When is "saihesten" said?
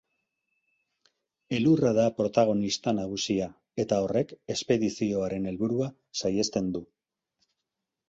6.25-6.77